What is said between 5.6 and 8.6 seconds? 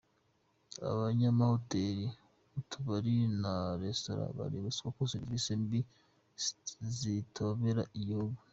mbi zitobera igihugu